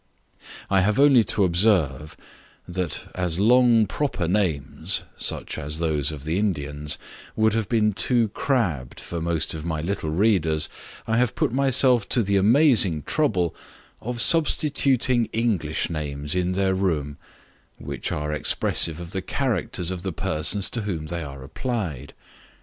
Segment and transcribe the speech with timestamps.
[0.67, 2.17] I have only to observe,
[2.67, 6.97] that as long proper names (such as those of the Indians)
[7.35, 10.67] would have been too crabbed for most of my little readers,
[11.05, 13.53] I have put myself to the amazing trouble
[14.01, 17.17] of substituting English names in their room,
[17.77, 22.15] which are expressive of the characters of the persons to whom they are applied.